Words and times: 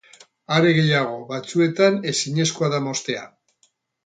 Are 0.55 0.71
gehiago, 0.77 1.19
batzuetan 1.33 2.01
ezinezkoa 2.13 2.71
da 2.77 2.81
moztea. 2.89 3.29